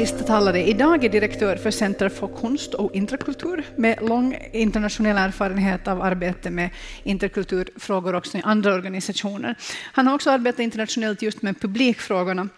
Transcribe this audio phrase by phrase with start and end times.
[0.00, 5.88] sista talare idag är direktör för Center för konst och interkultur med lång internationell erfarenhet
[5.88, 6.70] av arbete med
[7.02, 9.54] interkulturfrågor också i andra organisationer.
[9.92, 12.48] Han har också arbetat internationellt just med publikfrågorna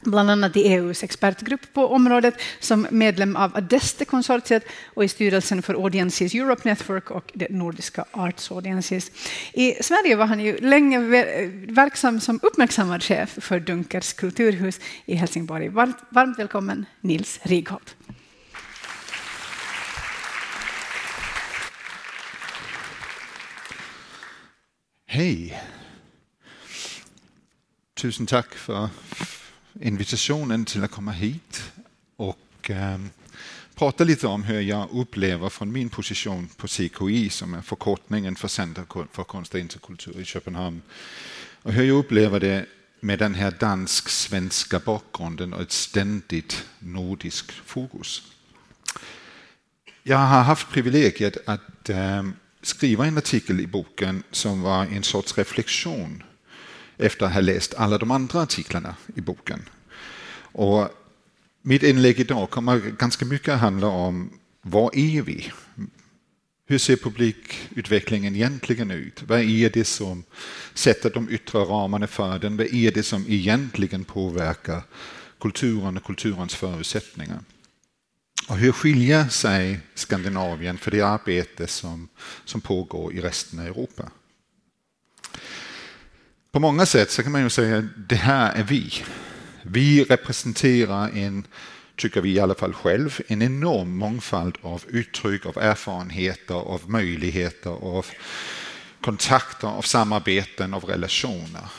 [0.00, 4.64] bland annat i EUs expertgrupp på området som medlem av Adeste-konsortiet
[4.94, 9.10] och i styrelsen för Audiences Europe Network och det nordiska Arts Audiences.
[9.52, 10.98] I Sverige var han ju länge
[11.68, 15.68] verksam som uppmärksammad chef för Dunkers kulturhus i Helsingborg.
[15.68, 17.96] Varmt, varmt välkommen Nils Righolt.
[25.06, 25.62] Hej.
[27.94, 28.88] Tusen tack för
[29.80, 31.72] invitationen till att komma hit
[32.16, 32.98] och eh,
[33.74, 38.48] prata lite om hur jag upplever från min position på CKI som är förkortningen för
[38.48, 40.82] Center för konst och interkultur i Köpenhamn
[41.62, 42.66] och hur jag upplever det
[43.00, 48.22] med den här dansk-svenska bakgrunden och ett ständigt nordiskt fokus.
[50.02, 52.22] Jag har haft privilegiet att eh,
[52.62, 56.22] skriva en artikel i boken som var en sorts reflektion
[57.00, 59.68] efter att ha läst alla de andra artiklarna i boken.
[60.52, 60.88] Och
[61.62, 64.30] mitt inlägg idag kommer ganska mycket att handla om
[64.62, 65.52] vad är vi?
[66.66, 69.22] Hur ser publikutvecklingen egentligen ut?
[69.22, 70.24] Vad är det som
[70.74, 72.56] sätter de yttre ramarna för den?
[72.56, 74.82] Vad är det som egentligen påverkar
[75.40, 77.40] kulturen och kulturens förutsättningar?
[78.48, 82.08] Och hur skiljer sig Skandinavien för det arbete som,
[82.44, 84.10] som pågår i resten av Europa?
[86.52, 88.92] På många sätt så kan man ju säga att det här är vi.
[89.62, 91.46] Vi representerar en,
[91.96, 97.70] tycker vi i alla fall själv, en enorm mångfald av uttryck, av erfarenheter, av möjligheter,
[97.70, 98.06] av
[99.00, 101.70] kontakter, av samarbeten, av relationer.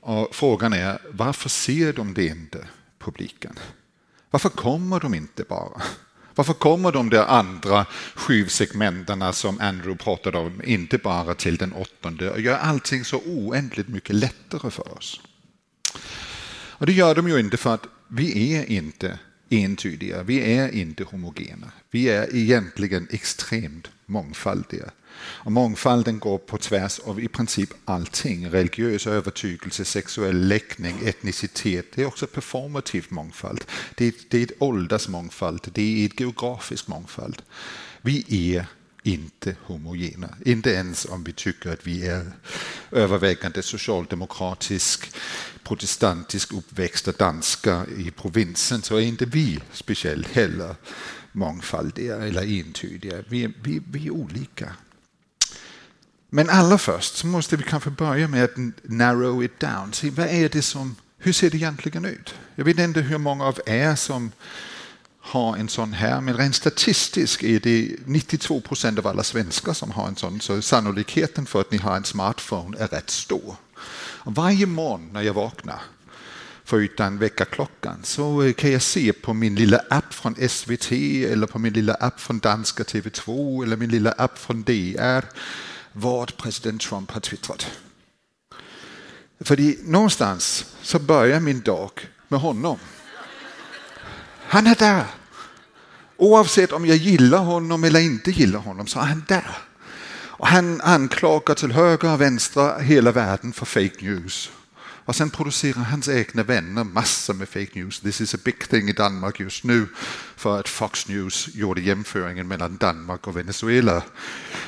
[0.00, 2.66] Och frågan är, varför ser de det inte,
[2.98, 3.58] publiken?
[4.30, 5.82] Varför kommer de inte bara?
[6.38, 11.72] Varför kommer de där andra sju segmenten som Andrew pratade om inte bara till den
[11.72, 15.20] åttonde och gör allting så oändligt mycket lättare för oss?
[16.50, 21.04] Och det gör de ju inte för att vi är inte entydiga, vi är inte
[21.04, 21.72] homogena.
[21.90, 24.90] Vi är egentligen extremt mångfaldiga.
[25.20, 28.50] Och mångfalden går på tvärs av i princip allting.
[28.50, 31.86] Religiös övertygelse, sexuell läggning, etnicitet.
[31.94, 33.64] Det är också performativ mångfald.
[33.94, 37.42] Det är, det är ett åldersmångfald, det är ett geografisk mångfald.
[38.02, 38.24] Vi
[38.56, 38.66] är
[39.02, 40.28] inte homogena.
[40.44, 42.32] Inte ens om vi tycker att vi är
[42.92, 45.10] övervägande socialdemokratisk,
[45.62, 50.74] protestantisk uppväxta danska i provinsen så är inte vi speciellt heller
[51.32, 53.16] mångfaldiga eller entydiga.
[53.28, 54.72] Vi, vi, vi är olika.
[56.30, 59.92] Men allra först så måste vi kanske börja med att narrow it down.
[59.92, 62.34] Se, vad är det som, hur ser det egentligen ut?
[62.54, 64.32] Jag vet inte hur många av er som
[65.20, 69.90] har en sån här, men rent statistiskt är det 92 procent av alla svenskar som
[69.90, 73.56] har en sån, så sannolikheten för att ni har en smartphone är rätt stor.
[74.20, 75.80] Och varje morgon när jag vaknar,
[76.64, 81.58] förutom väckarklockan, så eh, kan jag se på min lilla app från SVT eller på
[81.58, 85.24] min lilla app från danska TV2 eller min lilla app från DR
[85.92, 87.66] vad president Trump har twittrat.
[89.40, 91.90] För någonstans så börjar min dag
[92.28, 92.78] med honom.
[94.48, 95.04] Han är där.
[96.16, 99.58] Oavsett om jag gillar honom eller inte gillar honom så är han där.
[100.38, 104.50] Och han anklagar till höger och vänster hela världen för fake news.
[105.08, 108.00] Och sen producerar hans egna vänner massor med fake news.
[108.00, 109.86] This is a big thing i Danmark just nu
[110.36, 114.02] för att Fox News gjorde jämföringen mellan Danmark och Venezuela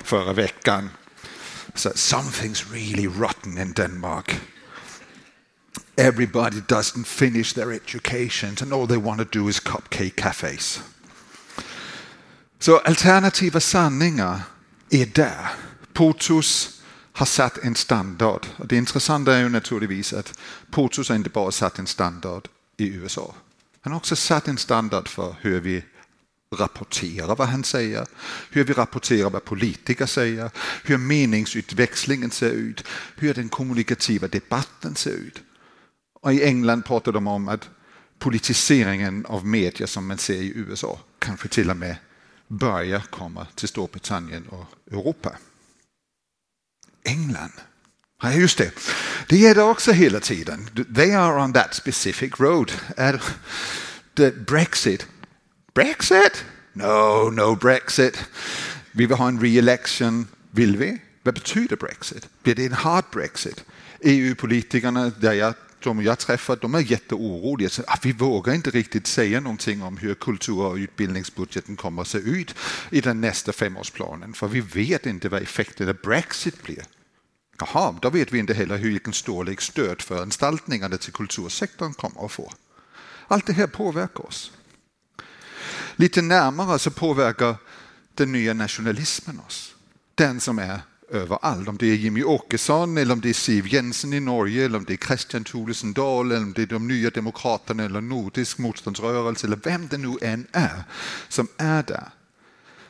[0.02, 0.90] förra veckan.
[1.74, 4.40] So something's really rotten in Denmark.
[5.96, 10.80] Everybody doesn't finish their education and all they want to do is cupcake cafes.
[12.58, 14.40] Så alternativa sanningar
[14.90, 15.48] är där.
[15.92, 16.80] Potus
[17.12, 18.46] har satt en standard.
[18.56, 20.38] Och det intressanta är ju naturligtvis att
[20.70, 23.34] Potus har inte bara satt en standard i USA.
[23.80, 25.84] Han har också satt en standard för hur vi
[26.56, 28.06] rapporterar vad han säger,
[28.50, 30.50] hur vi rapporterar vad politiker säger,
[30.84, 32.84] hur meningsutväxlingen ser ut,
[33.16, 35.42] hur den kommunikativa debatten ser ut.
[36.20, 37.68] Och I England pratar de om att
[38.18, 41.96] politiseringen av media som man ser i USA kanske till och med
[42.48, 45.36] börjar komma till Storbritannien och Europa.
[47.04, 47.52] England.
[48.22, 48.72] Ja, just det.
[49.28, 50.68] Det är det också hela tiden.
[50.96, 52.72] They are on that specific road.
[54.46, 55.06] Brexit
[55.74, 56.44] Brexit?
[56.72, 58.24] No, no Brexit.
[58.92, 60.26] Vi vill ha en re-election.
[60.50, 60.98] Vill vi?
[61.22, 62.28] Vad betyder Brexit?
[62.42, 63.64] Blir det en hard Brexit?
[64.00, 67.68] EU-politikerna, där jag de jag träffar de är jätteoroliga.
[67.68, 72.08] Så, ah, vi vågar inte riktigt säga någonting om hur kultur och utbildningsbudgeten kommer att
[72.08, 72.54] se ut
[72.90, 76.84] i den nästa femårsplanen, för vi vet inte vad effekten av Brexit blir.
[77.58, 82.52] Jaha, då vet vi inte heller hur vilken storlek stödföranstaltningarna till kultursektorn kommer att få.
[83.28, 84.52] Allt det här påverkar oss.
[86.00, 87.56] Lite närmare så påverkar
[88.14, 89.74] den nya nationalismen oss.
[90.14, 90.80] Den som är
[91.10, 91.68] överallt.
[91.68, 94.84] Om det är Jimmy Åkesson, eller om det är Siv Jensen i Norge, eller om
[94.84, 99.46] det är Christian Thulesen Dahl, eller om det är de nya demokraterna eller Nordisk motståndsrörelse,
[99.46, 100.82] eller vem det nu än är
[101.28, 102.08] som är där,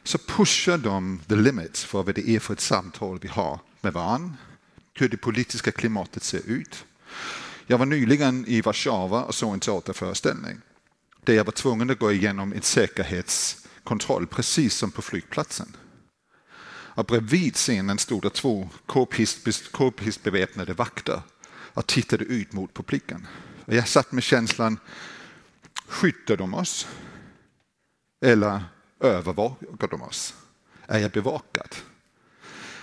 [0.04, 3.92] så pushar de the limits för vad det är för ett samtal vi har med
[3.92, 4.34] varandra,
[4.94, 6.84] hur det politiska klimatet ser ut.
[7.66, 10.60] Jag var nyligen i Warszawa och såg en teaterföreställning
[11.24, 15.76] där jag var tvungen att gå igenom en säkerhetskontroll precis som på flygplatsen.
[16.94, 18.68] Och bredvid scenen stod det två
[19.72, 21.22] k-pistbeväpnade vakter
[21.74, 23.26] och tittade ut mot publiken.
[23.64, 24.78] Och jag satt med känslan,
[25.86, 26.86] skyddar de oss?
[28.24, 28.62] Eller
[29.00, 30.34] övervakar de oss?
[30.86, 31.76] Är jag bevakad?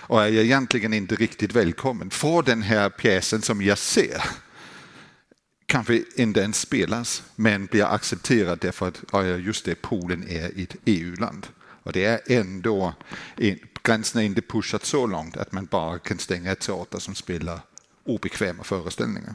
[0.08, 2.10] Och är jag egentligen inte riktigt välkommen?
[2.10, 4.22] Får den här pjäsen som jag ser
[5.68, 11.46] kanske inte ens spelas men blir accepterad därför att just det, Polen är ett EU-land.
[11.82, 12.94] Och det är ändå,
[13.82, 17.60] gränsen är inte pushat så långt att man bara kan stänga ett teater som spelar
[18.04, 19.34] obekväma föreställningar.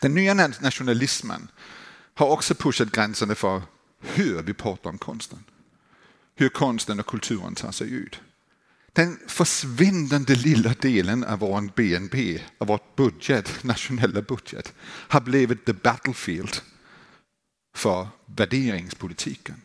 [0.00, 1.48] Den nya nationalismen
[2.14, 3.62] har också pushat gränserna för
[4.00, 5.44] hur vi pratar om konsten.
[6.34, 8.20] Hur konsten och kulturen tar sig ut.
[8.94, 15.72] Den försvinnande lilla delen av vår BNP, av vår budget, nationella budget, har blivit the
[15.72, 16.56] battlefield
[17.76, 19.62] för värderingspolitiken.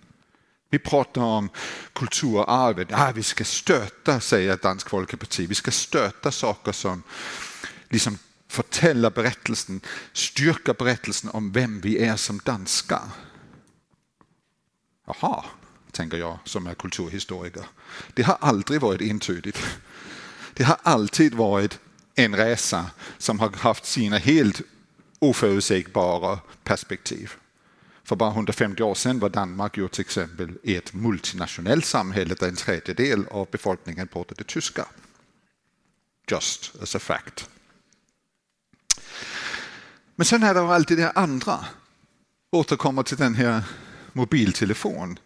[0.69, 1.49] Vi pratar om
[1.93, 2.87] kulturarvet.
[2.91, 5.47] Ja, ah, vi ska stöta, säger Dansk Folkeparti.
[5.47, 7.03] Vi ska stöta saker som
[7.89, 8.17] liksom
[8.47, 9.81] förtäller berättelsen,
[10.13, 13.09] styrka berättelsen om vem vi är som danskar.
[15.07, 15.45] Jaha,
[15.99, 17.63] tänker jag som är kulturhistoriker.
[18.13, 19.59] Det har aldrig varit entydigt.
[20.53, 21.79] Det har alltid varit
[22.15, 24.61] en resa som har haft sina helt
[25.19, 27.31] oförutsägbara perspektiv.
[28.03, 32.55] För bara 150 år sedan var Danmark ju till exempel ett multinationellt samhälle där en
[32.55, 34.85] tredjedel av befolkningen pratade tyska.
[36.31, 37.49] Just as a fact.
[40.15, 41.65] Men sen är det alltid det andra.
[42.51, 43.63] Återkommer till den här
[44.13, 45.19] mobiltelefonen.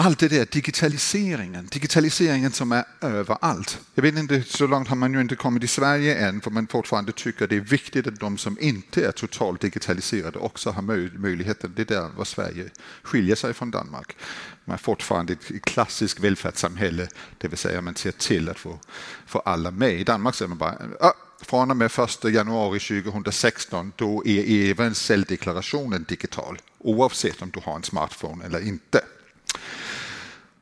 [0.00, 3.78] Allt det där, digitaliseringen, digitaliseringen som är överallt.
[3.94, 6.66] Jag vet inte, så långt har man ju inte kommit i Sverige än, för man
[6.66, 10.82] fortfarande tycker det är viktigt att de som inte är totalt digitaliserade också har
[11.18, 11.72] möjligheten.
[11.76, 12.70] Det är där vad Sverige
[13.02, 14.16] skiljer sig från Danmark.
[14.64, 17.08] Man är fortfarande ett klassiskt välfärdssamhälle,
[17.38, 18.78] det vill säga man ser till att få,
[19.26, 20.00] få alla med.
[20.00, 21.12] I Danmark säger man bara, ah,
[21.42, 27.76] från och med 1 januari 2016 då är även celldeklarationen digital, oavsett om du har
[27.76, 29.00] en smartphone eller inte.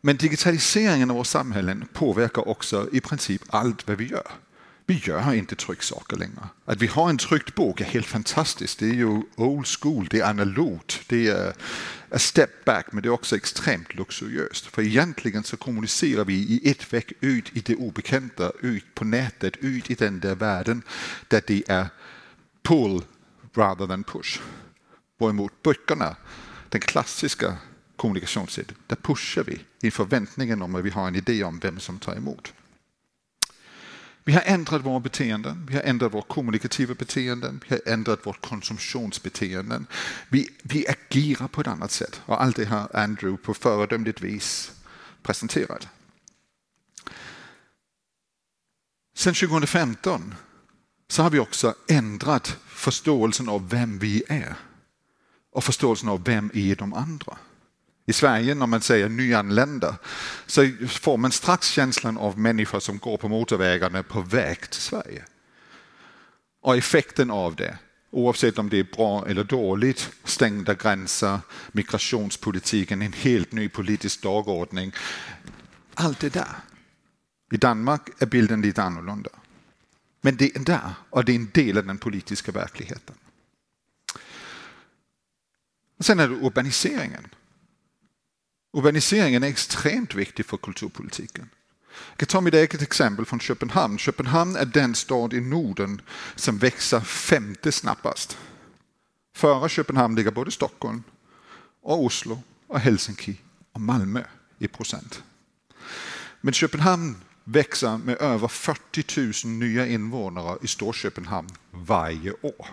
[0.07, 4.31] Men digitaliseringen av våra samhällen påverkar också i princip allt vad vi gör.
[4.87, 6.49] Vi gör inte trycksaker längre.
[6.65, 8.79] Att vi har en tryckt bok är helt fantastiskt.
[8.79, 11.55] Det är ju old school, det är analogt, det är
[12.11, 14.67] a step back, men det är också extremt luxuriöst.
[14.67, 19.57] För egentligen så kommunicerar vi i ett väg ut i det obekanta, ut på nätet,
[19.57, 20.83] ut i den där världen
[21.29, 21.87] där det är
[22.63, 23.03] pull
[23.55, 24.41] rather than push.
[25.19, 26.17] Hvorimod böckerna,
[26.69, 27.57] den klassiska
[27.97, 28.73] kommunikationssätt.
[28.87, 32.17] Där pushar vi i förväntningen om att vi har en idé om vem som tar
[32.17, 32.53] emot.
[34.25, 38.47] Vi har ändrat våra beteenden, vi har ändrat våra kommunikativa beteenden, vi har ändrat vårt
[38.47, 39.87] konsumtionsbeteenden.
[40.29, 44.73] Vi, vi agerar på ett annat sätt och allt det har Andrew på föredömligt vis
[45.23, 45.89] presenterat.
[49.17, 50.35] Sen 2015
[51.09, 54.55] så har vi också ändrat förståelsen av vem vi är
[55.53, 57.39] och förståelsen av vem är de andra.
[58.07, 59.97] I Sverige när man säger nyanlända
[60.47, 65.25] så får man strax känslan av människor som går på motorvägarna på väg till Sverige.
[66.63, 67.79] Och effekten av det,
[68.11, 71.39] oavsett om det är bra eller dåligt, stängda gränser,
[71.73, 74.93] migrationspolitiken, en helt ny politisk dagordning.
[75.95, 76.57] Allt det där.
[77.53, 79.31] I Danmark är bilden lite annorlunda.
[80.21, 83.15] Men det är där och det är en del av den politiska verkligheten.
[86.01, 87.29] sen är det urbaniseringen.
[88.77, 91.49] Urbaniseringen är extremt viktig för kulturpolitiken.
[92.11, 93.99] Jag kan ta mitt eget exempel från Köpenhamn.
[93.99, 96.01] Köpenhamn är den stad i Norden
[96.35, 98.39] som växer femte snabbast.
[99.35, 101.03] Före Köpenhamn ligger både Stockholm,
[101.83, 103.41] och Oslo, och Helsinki
[103.73, 104.25] och Malmö
[104.59, 105.23] i procent.
[106.41, 112.67] Men Köpenhamn växer med över 40 000 nya invånare i Storköpenhamn varje år.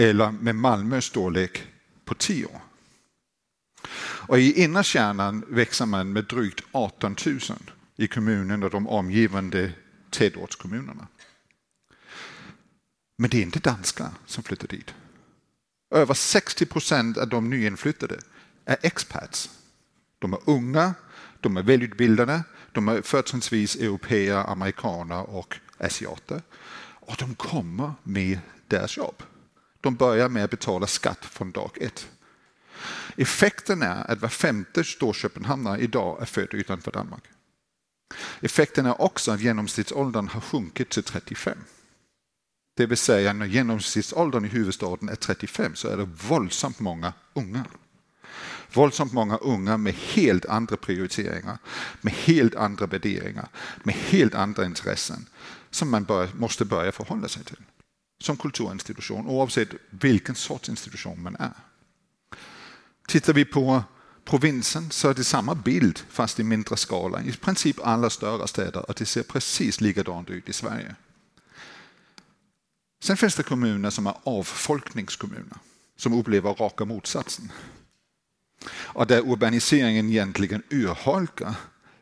[0.00, 1.64] Eller med Malmös storlek
[2.04, 2.46] på tio.
[2.46, 2.65] år.
[4.28, 7.40] Och I innerkärnan växer man med drygt 18 000
[7.96, 9.72] i kommunen och de omgivande
[10.10, 11.06] tätortskommunerna.
[13.18, 14.94] Men det är inte danskar som flyttar dit.
[15.90, 18.18] Över 60 procent av de nyinflyttade
[18.64, 19.50] är expats.
[20.18, 20.94] De är unga,
[21.40, 22.42] de är välutbildade,
[22.72, 26.42] de är företrädesvis europeer, amerikaner och asiater.
[27.00, 29.22] Och de kommer med deras jobb.
[29.80, 32.08] De börjar med att betala skatt från dag ett.
[33.16, 37.24] Effekten är att var femte storköpenhamnare idag är född utanför Danmark.
[38.40, 41.58] Effekten är också att genomsnittsåldern har sjunkit till 35.
[42.76, 47.64] Det vill säga när genomsnittsåldern i huvudstaden är 35 så är det våldsamt många unga.
[48.72, 51.58] Våldsamt många unga med helt andra prioriteringar,
[52.00, 53.48] med helt andra värderingar,
[53.82, 55.26] med helt andra intressen
[55.70, 57.62] som man bör, måste börja förhålla sig till
[58.18, 61.52] som kulturinstitution oavsett vilken sorts institution man är.
[63.06, 63.82] Tittar vi på
[64.24, 68.90] provinsen så är det samma bild fast i mindre skala i princip alla större städer
[68.90, 70.94] och det ser precis likadant ut i Sverige.
[73.02, 75.56] Sen finns det kommuner som är avfolkningskommuner
[75.96, 77.52] som upplever raka motsatsen.
[78.72, 81.54] Och där urbaniseringen egentligen urholkar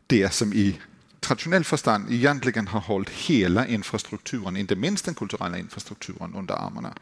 [0.06, 0.80] det som i
[1.20, 6.94] traditionell förstand egentligen har hållit hela infrastrukturen, inte minst den kulturella infrastrukturen, under armarna.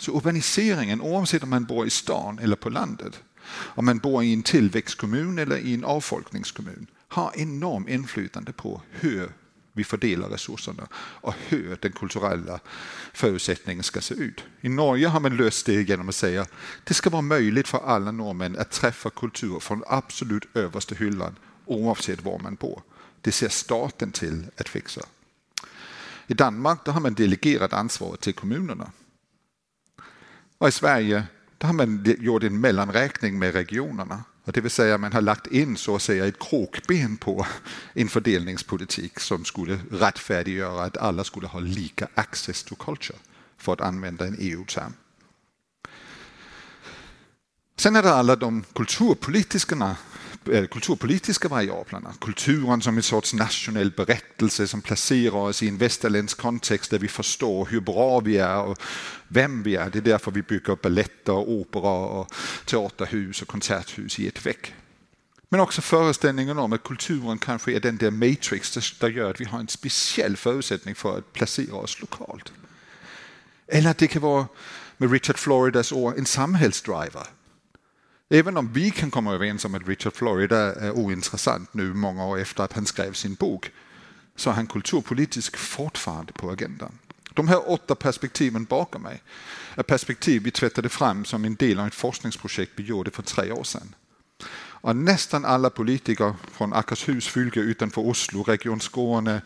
[0.00, 4.32] Så urbaniseringen, oavsett om man bor i stan eller på landet, om man bor i
[4.32, 9.32] en tillväxtkommun eller i en avfolkningskommun, har enorm inflytande på hur
[9.72, 12.60] vi fördelar resurserna och hur den kulturella
[13.12, 14.44] förutsättningen ska se ut.
[14.60, 16.52] I Norge har man löst det genom att säga att
[16.84, 22.24] det ska vara möjligt för alla norrmän att träffa kultur från absolut översta hyllan oavsett
[22.24, 22.82] var man bor.
[23.20, 25.00] Det ser staten till att fixa.
[26.26, 28.90] I Danmark har man delegerat ansvaret till kommunerna.
[30.60, 31.26] Och I Sverige
[31.60, 34.24] har man gjort en mellanräkning med regionerna.
[34.44, 37.46] Det vill säga man har lagt in så att säga ett krokben på
[37.94, 43.18] en fördelningspolitik som skulle rättfärdiggöra att alla skulle ha lika access to culture,
[43.56, 44.92] för att använda en EU-term.
[47.76, 49.96] Sen är det alla de kulturpolitiska,
[50.46, 52.14] Eh, kulturpolitiska variablerna.
[52.20, 57.08] Kulturen som en sorts nationell berättelse som placerar oss i en västerländsk kontext där vi
[57.08, 58.78] förstår hur bra vi är och
[59.28, 59.90] vem vi är.
[59.90, 64.74] Det är därför vi bygger balletter, opera, och teaterhus och konserthus i ett väck.
[65.48, 69.44] Men också föreställningen om att kulturen kanske är den där matrix som gör att vi
[69.44, 72.52] har en speciell förutsättning för att placera oss lokalt.
[73.66, 74.46] Eller att det kan vara
[74.96, 77.26] med Richard Floridas ord en samhällsdriver
[78.32, 82.38] Även om vi kan komma överens om att Richard Florida är ointressant nu många år
[82.38, 83.70] efter att han skrev sin bok
[84.36, 86.98] så är han kulturpolitisk fortfarande på agendan.
[87.34, 89.22] De här åtta perspektiven bakom mig
[89.74, 93.52] är perspektiv vi tvättade fram som en del av ett forskningsprojekt vi gjorde för tre
[93.52, 93.94] år sedan.
[94.82, 99.42] Och nästan alla politiker från Akershus fylke utanför Oslo, Region Skåne,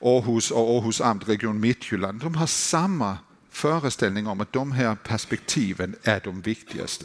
[0.00, 3.18] Aarhus och Aarhus Amt, Region Midtjylland, de har samma
[3.50, 7.04] föreställning om att de här perspektiven är de viktigaste.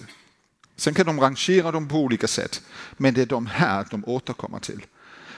[0.76, 2.62] Sen kan de rangera dem på olika sätt,
[2.98, 4.86] men det är de här de återkommer till.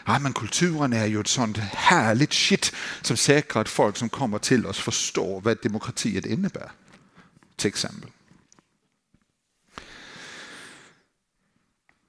[0.06, 2.72] Ja, men kulturen är ju ett sånt härligt shit
[3.02, 6.72] som säkrar att folk som kommer till oss förstår vad demokratiet innebär.
[7.56, 8.10] Till exempel.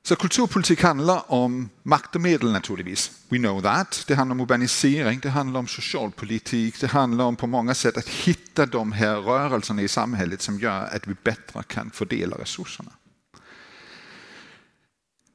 [0.06, 3.10] Så kulturpolitik handlar om makt och medel naturligtvis.
[3.28, 4.04] We know that.
[4.06, 8.08] Det handlar om urbanisering, det handlar om socialpolitik, det handlar om på många sätt att
[8.08, 12.90] hitta de här rörelserna i samhället som gör att vi bättre kan fördela resurserna.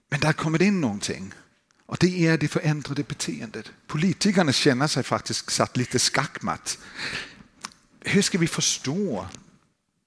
[0.10, 1.34] Men där kommer det in någonting.
[1.86, 3.72] Och det är det förändrade beteendet.
[3.88, 6.78] Politikerna känner sig faktiskt satt lite skackmatt.
[8.00, 9.28] Hur ska vi förstå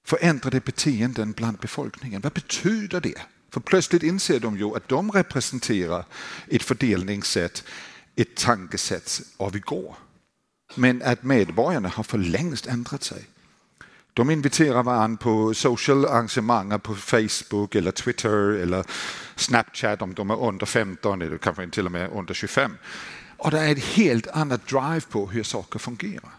[0.07, 2.21] förändrade beteenden bland befolkningen?
[2.21, 3.19] Vad betyder det?
[3.51, 6.05] För plötsligt inser de ju att de representerar
[6.49, 7.65] ett fördelningssätt,
[8.17, 9.97] ett tankesätt av igår.
[10.75, 13.25] Men att medborgarna har för längst ändrat sig.
[14.15, 18.85] De inviterar varandra på social arrangemang på Facebook eller Twitter eller
[19.43, 22.77] Snapchat om de är under 15 eller kanske till och med under 25.
[23.37, 26.31] Och det är ett helt annat drive på hur saker fungerar.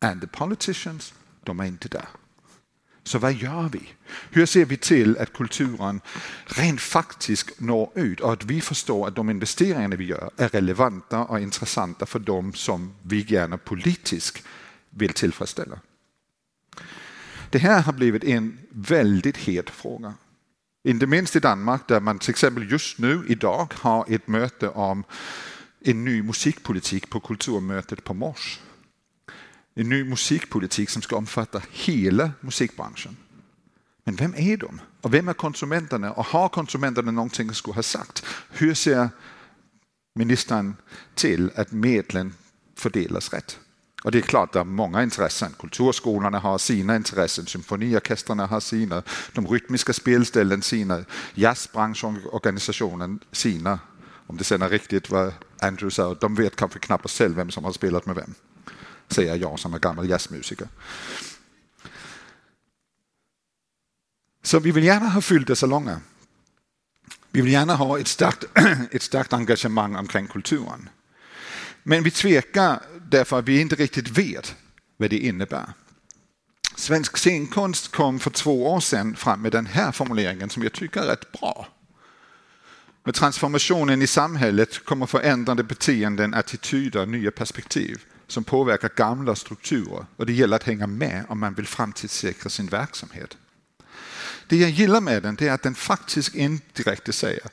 [0.00, 2.06] And the politicians, de är inte där.
[3.06, 3.94] Så vad gör vi?
[4.30, 6.00] Hur ser vi till att kulturen
[6.46, 11.24] rent faktiskt når ut och att vi förstår att de investeringar vi gör är relevanta
[11.24, 14.42] och intressanta för dem som vi gärna politiskt
[14.90, 15.78] vill tillfredsställa?
[17.50, 20.14] Det här har blivit en väldigt het fråga.
[20.86, 25.04] Inte minst i Danmark där man till exempel just nu idag har ett möte om
[25.80, 28.60] en ny musikpolitik på kulturmötet på Mors.
[29.74, 33.16] En ny musikpolitik som ska omfatta hela musikbranschen.
[34.04, 34.80] Men vem är de?
[35.00, 36.12] Och vem är konsumenterna?
[36.12, 38.24] Och har konsumenterna någonting att skulle ha sagt?
[38.50, 39.08] Hur ser
[40.14, 40.76] ministern
[41.14, 42.34] till att medlen
[42.76, 43.58] fördelas rätt?
[44.06, 45.54] Och det är klart, det är många intressen.
[45.58, 53.78] Kulturskolorna har sina intressen, symfoniorkestrarna har sina, de rytmiska spelställen sina, jazzbranschorganisationen sina.
[54.26, 57.64] Om det sen är riktigt vad Andrew sa, de vet kanske knappast själv vem som
[57.64, 58.34] har spelat med vem.
[59.08, 60.68] Säger jag som är gammal jazzmusiker.
[64.42, 65.98] Så vi vill gärna ha fyllda salonger.
[67.30, 68.44] Vi vill gärna ha ett starkt,
[68.90, 70.88] ett starkt engagemang omkring kulturen.
[71.88, 74.54] Men vi tvekar därför att vi inte riktigt vet
[74.96, 75.66] vad det innebär.
[76.76, 81.00] Svensk scenkonst kom för två år sedan fram med den här formuleringen som jag tycker
[81.00, 81.68] är rätt bra.
[83.04, 90.26] Med transformationen i samhället kommer förändrade beteenden, attityder, nya perspektiv som påverkar gamla strukturer och
[90.26, 93.36] det gäller att hänga med om man vill framtidssäkra sin verksamhet.
[94.48, 97.50] Det jag gillar med den är att den faktiskt indirekt säger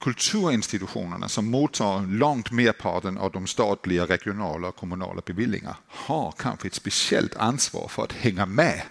[0.00, 6.74] kulturinstitutionerna som mottar långt merparten av de statliga, regionala och kommunala beviljningar har kanske ett
[6.74, 8.82] speciellt ansvar för att hänga med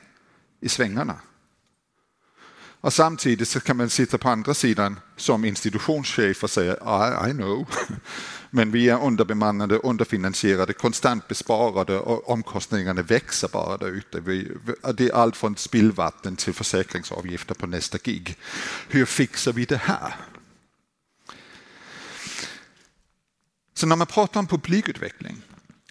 [0.62, 1.16] i svängarna.
[2.82, 7.34] Och samtidigt så kan man sitta på andra sidan som institutionschef och säga I, I
[7.34, 7.68] know.
[8.50, 14.20] Men vi är underbemannade, underfinansierade, konstant besparade och omkostningarna växer bara där ute.
[14.94, 18.38] Det är allt från spillvatten till försäkringsavgifter på nästa gig.
[18.88, 20.16] Hur fixar vi det här?
[23.78, 25.42] Så när man pratar om publikutveckling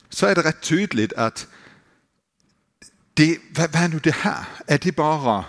[0.09, 1.47] så är det rätt tydligt att
[3.15, 4.45] det, vad är nu det här?
[4.67, 5.45] Är det bara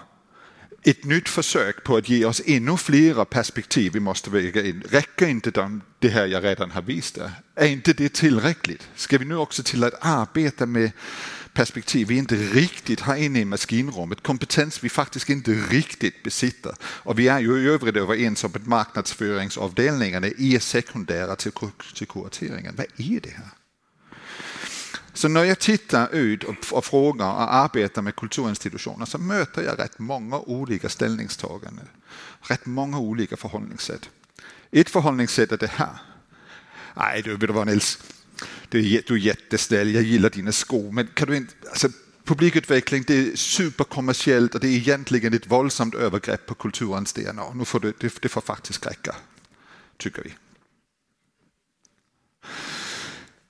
[0.83, 4.83] ett nytt försök på att ge oss ännu fler perspektiv vi måste väga in.
[4.89, 7.31] Räcker inte de, det här jag redan har visat?
[7.55, 8.89] Är inte det tillräckligt?
[8.95, 10.91] Ska vi nu också till att arbeta med
[11.57, 16.75] perspektiv vi inte riktigt har inne i maskinrummet, kompetens vi faktiskt inte riktigt besitter.
[16.81, 21.51] Och vi är ju i övrigt överens om att marknadsföringsavdelningarna är sekundära till,
[21.95, 22.75] till kurateringen.
[22.77, 23.49] Vad är det här?
[25.13, 29.79] Så när jag tittar ut och, och frågar och arbetar med kulturinstitutioner så möter jag
[29.79, 31.87] rätt många olika ställningstaganden.
[32.41, 34.09] Rätt många olika förhållningssätt.
[34.71, 35.97] Ett förhållningssätt är det här.
[36.95, 37.99] Nej, du vet du vad Nils,
[38.69, 41.89] du är, jättesnäll, jag gillar dina skor, men kan du inte, alltså,
[42.23, 47.53] publikutveckling det är superkommersiellt och det är egentligen ett våldsamt övergrepp på kulturens DNA.
[47.53, 49.15] Nu får det, det, det får faktiskt räcka,
[49.97, 50.33] tycker vi.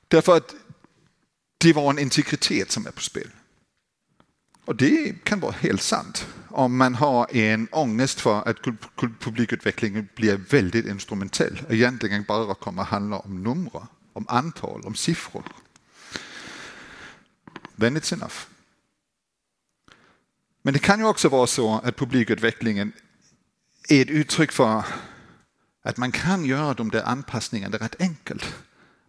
[0.07, 0.55] Därför att
[1.57, 3.29] det var en integritet som är på spel.
[4.65, 8.57] Och det kan vara helt sant om man har en ångest för att
[9.19, 14.95] publikutvecklingen blir väldigt instrumentell och egentligen bara kommer att handla om nummer, om antal, om
[14.95, 15.43] siffror.
[17.79, 18.35] Then it's enough.
[20.61, 22.93] Men det kan ju också vara så att publikutvecklingen
[23.89, 24.83] är ett uttryck för
[25.83, 28.55] att man kan göra de där anpassningarna rätt enkelt.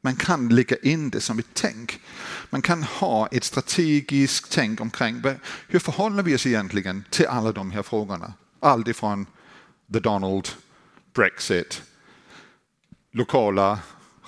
[0.01, 2.01] Man kan lägga in det som ett tänk.
[2.51, 5.23] Man kan ha ett strategiskt tänk omkring
[5.69, 8.33] hur förhåller vi oss egentligen till alla de här frågorna.
[8.61, 9.27] Allt ifrån
[9.93, 10.49] the Donald,
[11.15, 11.83] Brexit,
[13.13, 13.79] lokala,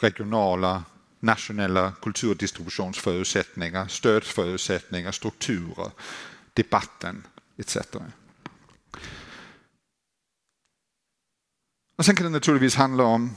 [0.02, 0.84] regionala,
[1.20, 5.90] nationella kulturdistributionsförutsättningar, stödförutsättningar, strukturer,
[6.52, 7.76] debatten etc.
[11.96, 13.36] Och sen kan det naturligtvis handla om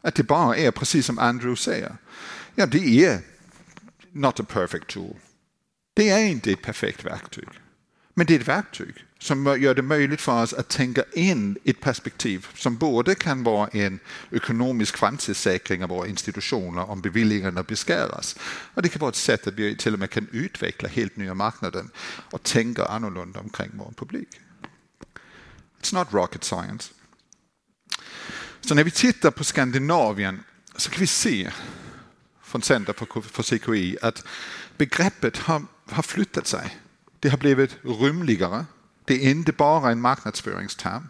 [0.00, 1.96] att det bara är precis som Andrew säger.
[2.54, 3.20] Ja, det är
[4.10, 5.16] not a perfect tool.
[5.94, 7.48] Det är inte ett perfekt verktyg.
[8.14, 11.80] Men det är ett verktyg som gör det möjligt för oss att tänka in ett
[11.80, 18.36] perspektiv som både kan vara en ekonomisk framtidssäkring av våra institutioner om beviljningarna beskäras.
[18.74, 21.34] Och det kan vara ett sätt att vi till och med kan utveckla helt nya
[21.34, 21.90] marknaden
[22.30, 24.28] och tänka annorlunda omkring vår publik.
[25.80, 26.92] It's not rocket science.
[28.60, 30.44] Så när vi tittar på Skandinavien
[30.76, 31.50] så kan vi se
[32.42, 34.24] från Center för CKI att
[34.76, 36.78] begreppet har, har flyttat sig.
[37.22, 38.66] Det har blivit rymligare.
[39.04, 41.08] Det är inte bara en marknadsföringsterm.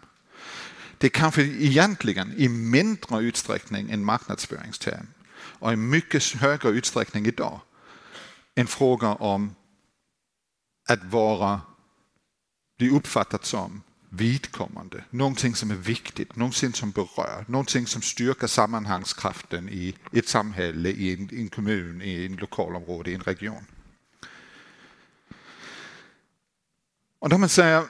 [0.97, 7.61] Det är kanske egentligen i mindre utsträckning en marknadsföringsterm och i mycket högre utsträckning idag
[8.55, 9.55] en fråga om
[10.89, 11.61] att vara,
[12.77, 19.69] bli uppfattat som vidkommande, någonting som är viktigt, någonting som berör, någonting som styrker sammanhangskraften
[19.69, 23.65] i ett samhälle, i en, i en kommun, i en lokalområde, i en region.
[27.23, 27.83] Och de säger,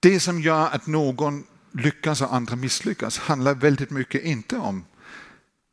[0.00, 4.84] det som gör att någon lyckas och andra misslyckas handlar väldigt mycket inte om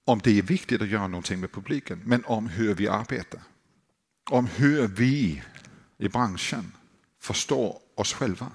[0.06, 3.42] om det är viktigt att göra någonting med publiken, men om hur vi arbetar.
[4.30, 5.44] Om hur vi
[5.98, 6.72] i branschen
[7.20, 8.48] förstår oss själva.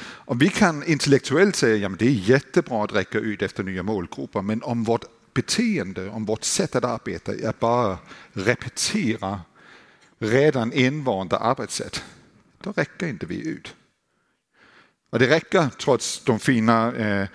[0.00, 4.42] Och vi kan intellektuellt säga att det är jättebra att räcka ut efter nya målgrupper,
[4.42, 7.98] men om vårt beteende, om vårt sätt att arbeta är bara
[8.32, 9.40] repetera
[10.18, 12.04] redan invanda arbetssätt,
[12.58, 13.74] då räcker inte vi ut.
[15.10, 17.28] Och det räcker trots de fina eh,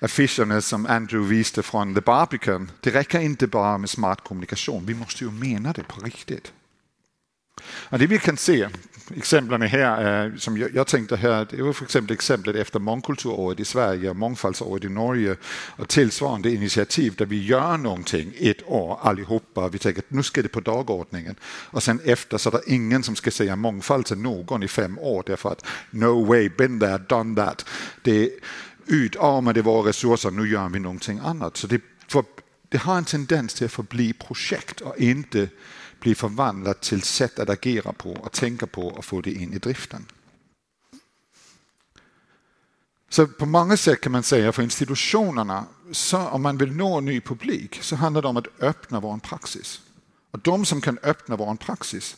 [0.00, 2.70] affischerna som Andrew visade från The Barbican.
[2.80, 6.52] Det räcker inte bara med smart kommunikation, vi måste ju mena det på riktigt.
[7.62, 8.68] Och det vi kan se,
[9.16, 13.64] exemplen här, eh, som jag, tänkte här, det var för exempel exemplet efter mångkulturåret i
[13.64, 15.36] Sverige, och mångfaldsåret i Norge
[15.76, 19.68] och tillsvarande initiativ där vi gör någonting ett år allihopa.
[19.68, 23.02] Vi tänker att nu ska det på dagordningen och sen efter så är det ingen
[23.02, 26.98] som ska säga mångfald till någon i fem år därför att no way, been there,
[26.98, 27.66] done that.
[28.02, 28.30] Det
[28.86, 31.56] utarmade våra resurser, nu gör vi någonting annat.
[31.56, 32.24] Så det, för,
[32.68, 35.48] det har en tendens till att förbli projekt och inte
[36.00, 39.58] blir förvandlat till sätt att agera på och tänka på och få det in i
[39.58, 40.06] driften.
[43.08, 47.04] Så på många sätt kan man säga för institutionerna, så om man vill nå en
[47.04, 49.80] ny publik så handlar det om att öppna vår praxis.
[50.30, 52.16] Och de som kan öppna vår praxis,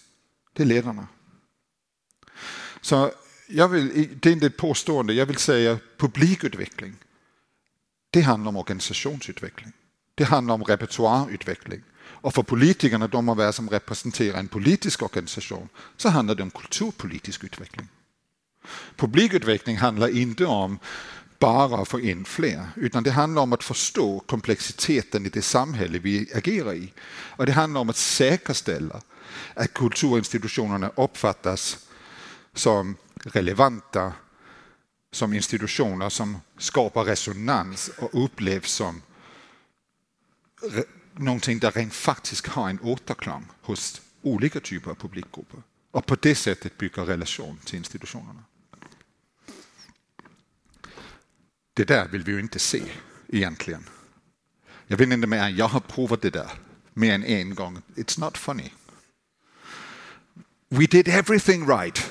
[0.53, 1.09] det är ledarna.
[2.81, 3.12] Så
[3.47, 6.97] jag vill, det är inte ett påstående, jag vill säga publikutveckling.
[8.11, 9.73] Det handlar om organisationsutveckling.
[10.14, 11.83] Det handlar om repertoarutveckling.
[12.22, 16.50] Och för politikerna, de må vara som representerar en politisk organisation, så handlar det om
[16.50, 17.88] kulturpolitisk utveckling.
[18.96, 20.78] Publikutveckling handlar inte om
[21.38, 25.98] bara att få in fler, utan det handlar om att förstå komplexiteten i det samhälle
[25.98, 26.92] vi agerar i.
[27.37, 29.00] Och det handlar om att säkerställa
[29.54, 31.87] att kulturinstitutionerna uppfattas
[32.54, 34.12] som relevanta,
[35.12, 39.02] som institutioner som skapar resonans och upplevs som
[41.16, 46.35] någonting där rent faktiskt har en återklang hos olika typer av publikgrupper och på det
[46.35, 48.44] sättet bygga relation till institutionerna.
[51.75, 52.83] Det där vill vi ju inte se
[53.29, 53.85] egentligen.
[54.87, 56.51] Jag vet inte mer, jag har provat det där
[56.94, 57.83] mer än en gång.
[57.94, 58.70] It's not funny.
[60.68, 62.11] We did everything right.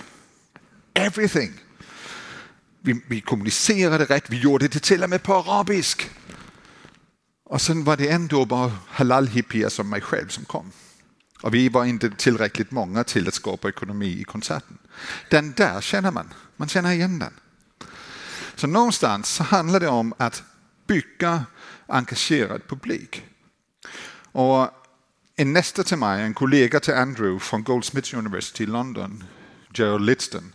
[0.94, 1.54] Everything.
[2.80, 6.10] Vi, vi kommunicerade rätt, vi gjorde det till och med på arabisk.
[7.50, 10.72] Och sen var det ändå bara halal-hippier som mig själv som kom.
[11.42, 14.78] Och vi var inte tillräckligt många till att skapa ekonomi i konserten.
[15.30, 17.34] Den där känner man, man känner igen den.
[18.56, 20.44] Så någonstans så handlar det om att
[20.88, 21.46] bygga
[21.88, 23.26] engagerad publik.
[24.32, 24.70] Och
[25.36, 29.24] en nästa till mig, en kollega till Andrew från Goldsmiths University i London,
[29.74, 30.54] Gerald Lidston,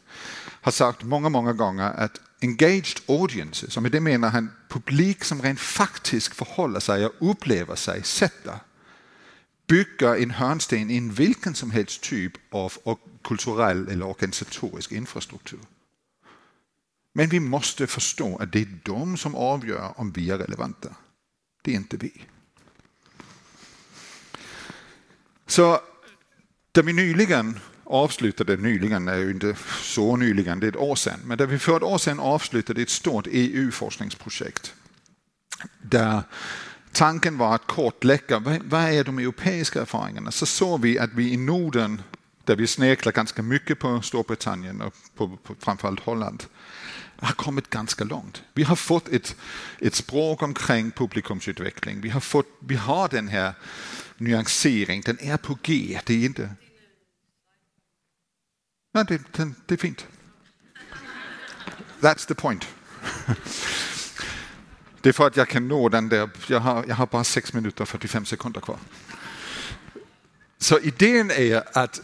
[0.61, 5.43] har sagt många, många gånger att engaged audiences, och med det menar han publik som
[5.43, 8.61] rent faktiskt förhåller sig och upplever sig, sätta,
[9.67, 12.73] bygger en hörnsten i vilken som helst typ av
[13.23, 15.61] kulturell eller organisatorisk infrastruktur.
[17.13, 20.95] Men vi måste förstå att det är de som avgör om vi är relevanta.
[21.63, 22.13] Det är inte vi.
[25.47, 25.81] Så
[26.73, 31.21] där vi nyligen avslutade nyligen, är ju inte så nyligen, det är ett år sedan,
[31.25, 34.75] men där vi för ett år sedan avslutade ett stort EU-forskningsprojekt.
[35.83, 36.23] Där
[36.93, 40.31] tanken var att kortlägga vad är de europeiska erfarenheterna.
[40.31, 42.03] Så såg vi att vi i Norden,
[42.45, 46.45] där vi sneglar ganska mycket på Storbritannien och på, på framförallt Holland,
[47.17, 48.43] har kommit ganska långt.
[48.55, 49.37] Vi har fått ett,
[49.79, 52.01] ett språk omkring publikumsutveckling.
[52.01, 53.53] Vi har, fått, vi har den här
[54.17, 56.01] nyanseringen, den är på G.
[56.05, 56.51] Det är inte,
[58.95, 60.07] Nej, det, det, det är fint.
[62.01, 62.67] That's the point.
[65.01, 67.53] Det är för att jag kan nå den där, jag har, jag har bara 6
[67.53, 68.79] minuter och 45 sekunder kvar.
[70.59, 72.03] Så idén är att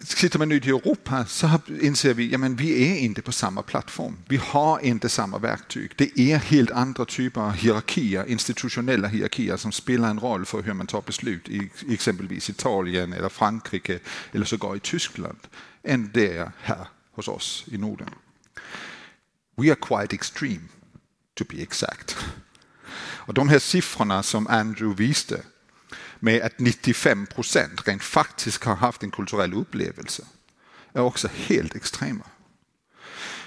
[0.00, 4.16] sitter man ut i Europa så inser vi att vi är inte på samma plattform.
[4.28, 5.92] Vi har inte samma verktyg.
[5.96, 10.72] Det är helt andra typer av hierarkier, institutionella hierarkier som spelar en roll för hur
[10.72, 13.98] man tar beslut i exempelvis Italien eller Frankrike
[14.32, 15.38] eller så går i Tyskland
[15.82, 18.10] än det är här hos oss i Norden.
[19.56, 20.68] We are quite extreme,
[21.34, 22.16] to be exact.
[23.28, 25.42] Och de här siffrorna som Andrew visade
[26.20, 30.22] med att 95 procent rent faktiskt har haft en kulturell upplevelse
[30.92, 32.24] är också helt extrema.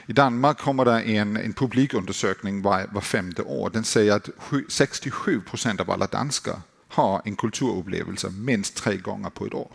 [0.05, 3.69] I Danmark kommer det en, en publikundersökning var, var femte år.
[3.69, 4.29] Den säger att
[4.67, 9.71] 67 procent av alla danskar har en kulturupplevelse minst tre gånger på ett år.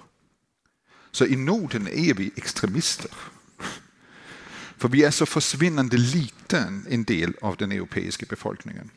[1.11, 3.11] Så i Norden är vi extremister.
[4.77, 8.91] För vi är så försvinnande liten en del av den europeiska befolkningen.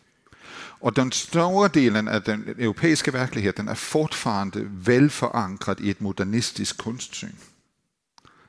[0.79, 6.77] Och den stora delen av den europeiska verkligheten är fortfarande väl förankrad i ett modernistiskt
[6.77, 7.35] konstsyn.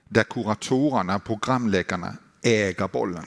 [0.09, 3.27] Där kuratorerna, programläggarna, äger bollen.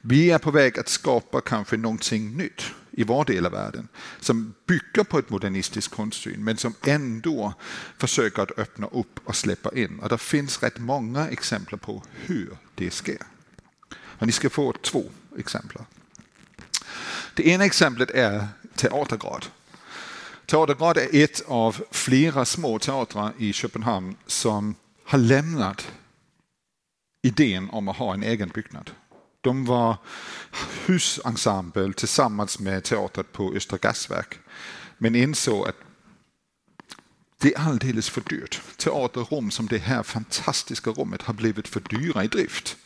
[0.00, 3.88] Vi är på väg att skapa kanske någonting nytt i vår del av världen
[4.20, 7.54] som bygger på ett modernistiskt konstsyn men som ändå
[7.98, 9.98] försöker att öppna upp och släppa in.
[9.98, 13.22] Och det finns rätt många exempel på hur det sker.
[13.94, 15.04] Och ni ska få två
[15.38, 15.82] exempel.
[17.34, 19.46] Det ena exemplet är Teatergrad.
[20.46, 25.92] Teatergrad är ett av flera små teatrar i Köpenhamn som har lämnat
[27.22, 28.90] idén om att ha en egen byggnad.
[29.40, 29.96] De var
[30.86, 34.38] husensemble tillsammans med teatern på Östra Gasverk.
[34.98, 35.76] Men insåg att
[37.38, 38.60] det är alldeles för dyrt.
[38.76, 42.76] Teaterrum som det här fantastiska rummet har blivit för dyra i drift.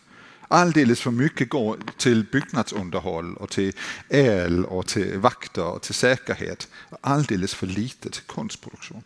[0.48, 3.72] Alldeles för mycket går till byggnadsunderhåll och till
[4.08, 6.68] el och till vakter och till säkerhet.
[7.00, 9.02] Alldeles för lite till konstproduktion.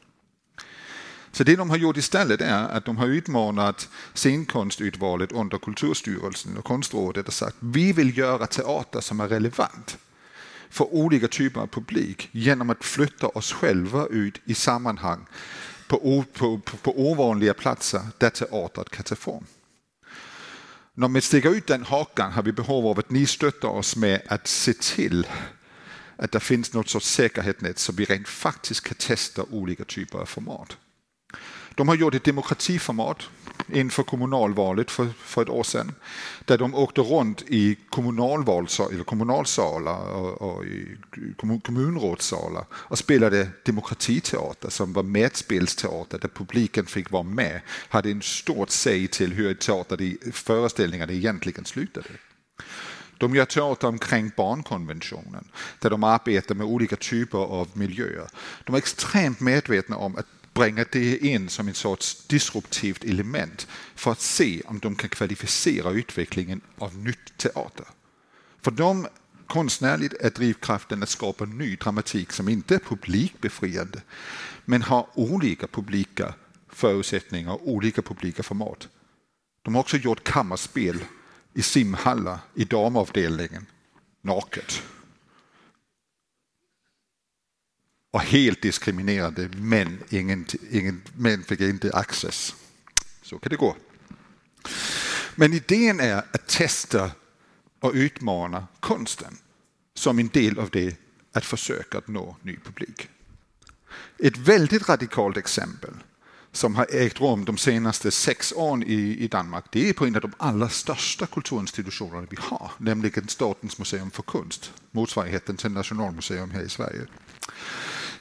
[1.33, 6.64] Så det de har gjort istället är att de har utmanat scenkonstutvalet under Kulturstyrelsen och
[6.64, 9.98] Konstrådet och sagt vi vill göra teater som är relevant
[10.70, 15.26] för olika typer av publik genom att flytta oss själva ut i sammanhang
[15.88, 19.44] på, på, på, på ovanliga platser där teatern kan ta form.
[20.94, 24.22] När vi sticker ut den hakan har vi behov av att ni stöttar oss med
[24.29, 25.26] att se till
[26.16, 30.26] att det finns något sorts säkerhetsnät så vi rent faktiskt kan testa olika typer av
[30.26, 30.76] format.
[31.81, 33.23] De har gjort ett demokratiformat
[33.73, 35.95] inför kommunalvalet för, för ett år sedan.
[36.45, 40.97] Där de åkte runt i kommunalvalsal, kommunalsalar och, och i
[41.62, 47.61] kommunrådssalar och spelade demokratiteater som var mätspelsteater där publiken fick vara med.
[47.88, 52.09] Hade en stort säg till hur teater, föreställningarna egentligen slutade.
[53.19, 55.45] De gör teater omkring barnkonventionen
[55.79, 58.29] där de arbetar med olika typer av miljöer.
[58.64, 60.27] De är extremt medvetna om att
[60.61, 65.90] bringa det in som en sorts disruptivt element för att se om de kan kvalificera
[65.90, 67.87] utvecklingen av nytt teater.
[68.62, 69.07] För dem
[69.46, 74.03] konstnärligt är drivkraften att skapa ny dramatik som inte är publikbefriande
[74.64, 76.35] men har olika publika
[76.68, 78.88] förutsättningar och olika publika format.
[79.62, 81.05] De har också gjort kammarspel
[81.55, 83.66] i simhallar i damavdelningen
[84.23, 84.83] naket
[88.11, 89.99] och helt diskriminerande, män.
[90.09, 92.55] Ingen, ingen, män fick inte access.
[93.23, 93.77] Så kan det gå.
[95.35, 97.11] Men idén är att testa
[97.81, 99.37] och utmana konsten
[99.94, 100.96] som en del av det
[101.33, 103.09] att försöka att nå ny publik.
[104.18, 105.94] Ett väldigt radikalt exempel
[106.53, 110.14] som har ägt rum de senaste sex åren i, i Danmark, det är på en
[110.14, 116.51] av de allra största kulturinstitutionerna vi har, nämligen Statens museum för konst, motsvarigheten till Nationalmuseum
[116.51, 117.07] här i Sverige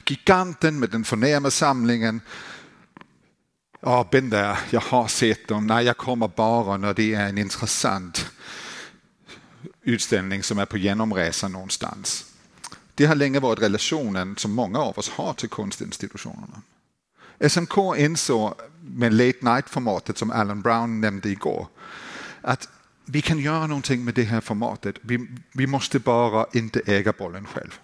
[0.09, 2.21] giganten med den förnäma samlingen.
[3.81, 5.67] Ja, ben där, jag har sett dem.
[5.67, 8.31] Nej, jag kommer bara när det är en intressant
[9.81, 12.25] utställning som är på genomresa någonstans.
[12.95, 16.61] Det har länge varit relationen som många av oss har till konstinstitutionerna.
[17.49, 21.67] SMK insåg med late night-formatet som Alan Brown nämnde igår
[22.41, 22.69] att
[23.05, 24.95] vi kan göra någonting med det här formatet.
[25.01, 27.79] Vi, vi måste bara inte äga bollen själv.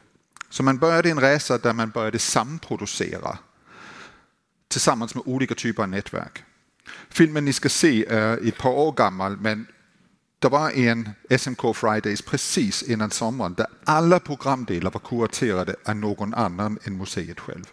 [0.49, 3.37] Så man började en resa där man började samproducera
[4.67, 6.43] tillsammans med olika typer av nätverk.
[7.09, 9.67] Filmen ni ska se är ett par år gammal men
[10.39, 16.33] det var en SMK Fridays precis innan sommaren där alla programdelar var kuraterade av någon
[16.33, 17.65] annan än museet själv.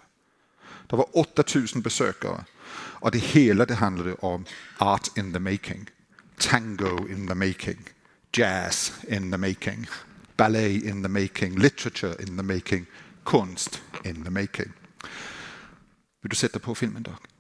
[0.87, 4.45] Det var 8000 besökare och det hela det handlade om
[4.79, 5.91] art in the making,
[6.39, 7.79] tango in the making,
[8.33, 9.87] jazz in the making
[10.43, 12.87] ballet in the making, literature in the making,
[13.25, 14.73] konst in the making.
[16.23, 17.32] Vill du sätta på filmen Dag?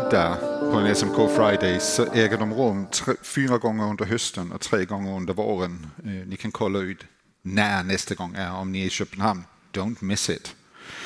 [0.00, 0.36] Varit där
[0.72, 4.84] på en SMK Friday så äger de rum tre, fyra gånger under hösten och tre
[4.84, 5.86] gånger under våren.
[6.04, 6.98] Eh, ni kan kolla ut
[7.42, 9.44] när nästa gång är om ni är i Köpenhamn.
[9.72, 10.54] Don't miss it.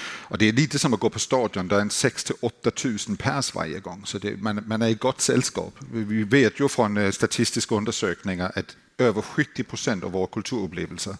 [0.00, 2.70] Och det är lite som att gå på stadion, det är en 6 till 8
[2.84, 5.74] 000 pers varje gång, så det, man, man, är i gott sällskap.
[5.92, 11.16] Vi vet ju från eh, statistiska undersökningar att över 70 procent av våra kulturupplevelser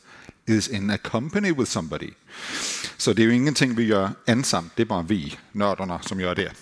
[0.47, 2.11] is in a company with somebody.
[2.97, 6.35] Så det är ju ingenting vi gör ensamt, det är bara vi, nördarna, som gör
[6.35, 6.53] det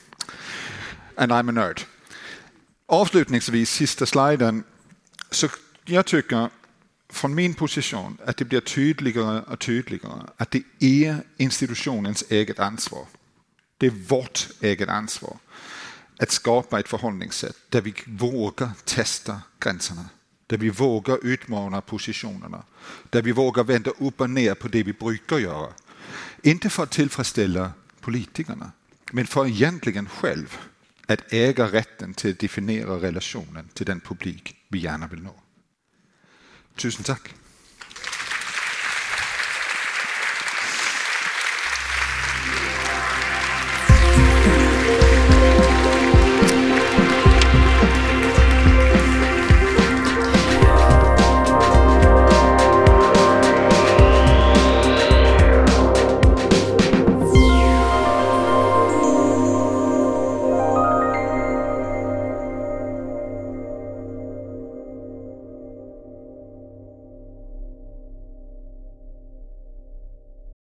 [1.17, 1.81] and I'm a nerd.
[2.87, 4.65] Avslutningsvis, sista sliden.
[5.31, 5.49] Så
[5.85, 6.51] jag tycker
[7.11, 13.07] från min position att det blir tydligare och tydligare att det är institutionens eget ansvar.
[13.79, 15.37] Det är vårt eget ansvar
[16.19, 20.05] att skapa ett förhållningssätt där vi vågar testa gränserna.
[20.47, 22.63] Där vi vågar utmana positionerna.
[23.11, 25.69] Där vi vågar vända upp och ner på det vi brukar göra.
[26.43, 28.73] Inte för att tillfredsställa politikerna,
[29.13, 30.59] men för egentligen själv
[31.07, 35.35] att äga rätten till att definiera relationen till den publik vi gärna vill nå.
[36.77, 37.35] Tusen tack.